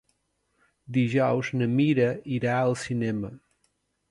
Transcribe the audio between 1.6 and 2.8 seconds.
na Mira irà al